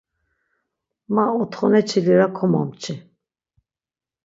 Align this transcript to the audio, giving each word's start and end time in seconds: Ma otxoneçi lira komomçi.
Ma 1.13 1.23
otxoneçi 1.41 1.99
lira 2.05 2.27
komomçi. 2.37 2.93